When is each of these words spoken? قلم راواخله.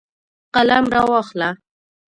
قلم 0.55 0.85
راواخله. 0.93 1.49